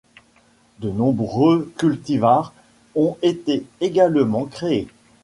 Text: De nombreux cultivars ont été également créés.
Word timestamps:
De 0.79 0.89
nombreux 0.89 1.71
cultivars 1.77 2.53
ont 2.95 3.17
été 3.21 3.67
également 3.81 4.45
créés. 4.45 4.87